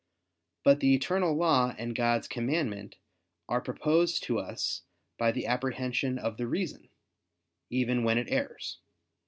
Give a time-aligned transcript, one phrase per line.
[0.63, 2.95] But the eternal law and God's commandment
[3.47, 4.81] are proposed to us
[5.19, 6.89] by the apprehension of the reason,
[7.69, 8.79] even when it errs.